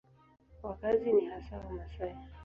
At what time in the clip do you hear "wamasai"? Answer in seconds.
1.57-2.15